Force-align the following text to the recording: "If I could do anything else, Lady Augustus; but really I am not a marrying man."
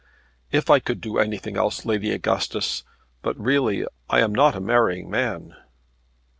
"If 0.51 0.71
I 0.71 0.79
could 0.79 0.99
do 0.99 1.19
anything 1.19 1.57
else, 1.57 1.85
Lady 1.85 2.09
Augustus; 2.09 2.81
but 3.21 3.39
really 3.39 3.85
I 4.09 4.21
am 4.21 4.33
not 4.33 4.55
a 4.55 4.59
marrying 4.59 5.11
man." 5.11 5.55